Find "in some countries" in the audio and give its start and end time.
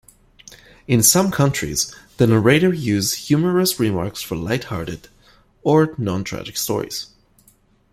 0.87-1.95